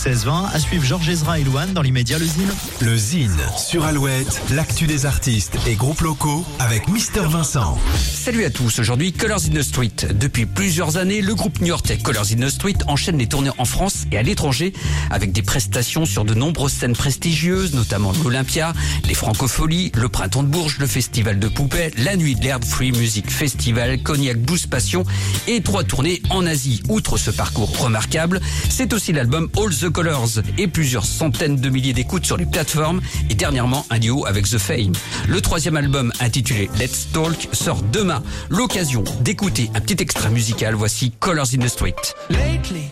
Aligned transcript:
16-20. 0.00 0.54
À 0.54 0.58
suivre 0.58 0.82
Georges 0.82 1.10
Ezra 1.10 1.38
et 1.38 1.44
Louane 1.44 1.74
dans 1.74 1.82
l'immédiat 1.82 2.18
le 2.18 2.24
Zine. 2.24 2.50
Le 2.80 2.96
Zine 2.96 3.36
sur 3.58 3.84
Alouette, 3.84 4.40
l'actu 4.50 4.86
des 4.86 5.04
artistes 5.04 5.58
et 5.66 5.74
groupes 5.74 6.00
locaux 6.00 6.46
avec 6.58 6.88
Mister 6.88 7.20
Vincent. 7.28 7.78
Salut 8.02 8.44
à 8.44 8.50
tous, 8.50 8.78
aujourd'hui 8.78 9.12
Colors 9.12 9.42
in 9.50 9.58
the 9.58 9.62
Street. 9.62 9.92
Depuis 10.14 10.46
plusieurs 10.46 10.96
années, 10.96 11.20
le 11.20 11.34
groupe 11.34 11.60
new-yorkais 11.60 11.98
Colors 11.98 12.32
in 12.32 12.46
the 12.46 12.48
Street 12.48 12.76
enchaîne 12.86 13.18
les 13.18 13.26
tournées 13.26 13.50
en 13.58 13.66
France 13.66 14.06
et 14.10 14.16
à 14.16 14.22
l'étranger 14.22 14.72
avec 15.10 15.32
des 15.32 15.42
prestations 15.42 16.06
sur 16.06 16.24
de 16.24 16.32
nombreuses 16.32 16.72
scènes 16.72 16.96
prestigieuses, 16.96 17.74
notamment 17.74 18.12
l'Olympia, 18.24 18.72
les 19.06 19.14
Francopholies, 19.14 19.92
le 19.94 20.08
Printemps 20.08 20.44
de 20.44 20.48
Bourges, 20.48 20.78
le 20.78 20.86
Festival 20.86 21.38
de 21.38 21.48
Poupée, 21.48 21.90
la 21.98 22.16
Nuit 22.16 22.36
de 22.36 22.42
l'Herbe 22.42 22.64
Free 22.64 22.92
Music 22.92 23.30
Festival, 23.30 24.02
Cognac 24.02 24.38
Boost 24.38 24.68
Passion 24.68 25.04
et 25.46 25.60
trois 25.60 25.84
tournées 25.84 26.22
en 26.30 26.46
Asie. 26.46 26.82
Outre 26.88 27.18
ce 27.18 27.30
parcours 27.30 27.78
remarquable, 27.78 28.40
c'est 28.70 28.94
aussi 28.94 29.12
l'album 29.12 29.50
All 29.58 29.74
the 29.74 29.89
Colors 29.92 30.40
et 30.58 30.68
plusieurs 30.68 31.04
centaines 31.04 31.56
de 31.56 31.68
milliers 31.68 31.92
d'écoutes 31.92 32.24
sur 32.24 32.36
les 32.36 32.46
plateformes 32.46 33.00
et 33.28 33.34
dernièrement 33.34 33.86
un 33.90 33.98
duo 33.98 34.26
avec 34.26 34.48
The 34.48 34.58
Fame. 34.58 34.92
Le 35.28 35.40
troisième 35.40 35.76
album 35.76 36.12
intitulé 36.20 36.70
Let's 36.78 37.08
Talk 37.12 37.48
sort 37.52 37.82
demain. 37.92 38.22
L'occasion 38.48 39.04
d'écouter 39.20 39.70
un 39.74 39.80
petit 39.80 40.02
extrait 40.02 40.30
musical. 40.30 40.74
Voici 40.74 41.10
Colors 41.12 41.54
in 41.54 41.58
the 41.58 41.68
Street. 41.68 41.94
Lately, 42.28 42.90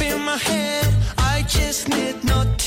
been 0.00 0.24
my 0.24 0.36
head. 0.36 0.94
I 1.18 1.42
just 1.42 1.88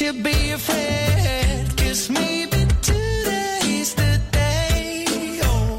not 0.06 0.22
be 0.24 0.52
afraid. 0.52 1.78
Cause 1.78 2.10
maybe 2.10 2.68
today's 2.82 3.94
the 3.96 4.20
day. 4.32 5.06
Oh. 5.44 5.78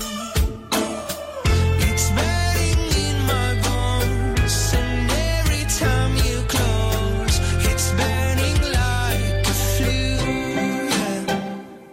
It's 1.88 2.08
burning 2.16 2.84
in 3.06 3.16
my 3.32 3.50
bones, 3.66 4.74
and 4.80 5.10
every 5.10 5.64
time 5.82 6.16
you 6.26 6.36
close, 6.54 7.36
it's 7.70 7.92
burning 8.00 8.60
like 8.80 9.46
a 9.46 9.56
flue. 9.72 10.88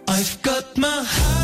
I've 0.08 0.40
got 0.42 0.76
my 0.78 1.04
heart 1.04 1.41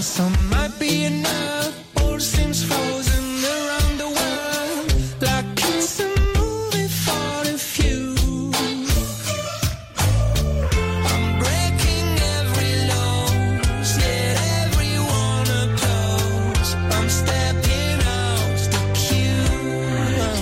the 0.00 0.49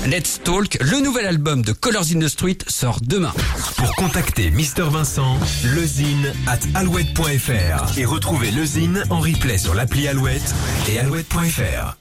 Let's 0.07 0.41
Talk, 0.43 0.79
le 0.81 1.01
nouvel 1.03 1.27
album 1.27 1.63
de 1.63 1.73
Colors 1.73 2.13
in 2.15 2.21
the 2.21 2.29
Street 2.29 2.59
sort 2.69 3.01
demain. 3.03 3.33
Pour 3.77 3.95
contacter 3.97 4.51
Mister 4.51 4.85
Vincent, 4.85 5.39
lezine 5.75 6.33
at 6.47 6.61
alouette.fr 6.75 7.99
et 7.99 8.05
retrouver 8.05 8.51
lezine 8.51 9.05
en 9.11 9.21
replay 9.21 9.59
sur 9.59 9.75
l'appli 9.75 10.09
Alouette 10.09 10.55
et 10.89 10.99
alouette.fr. 10.99 11.97